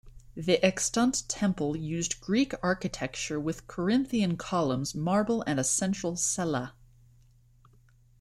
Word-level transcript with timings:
The 0.33 0.55
extant 0.65 1.29
temple 1.29 1.75
used 1.77 2.21
Greek 2.21 2.53
architecture 2.63 3.39
with 3.39 3.67
Corinthian 3.67 4.35
columns, 4.35 4.95
marble, 4.95 5.43
and 5.45 5.59
a 5.59 5.63
central 5.63 6.15
cella. 6.15 6.73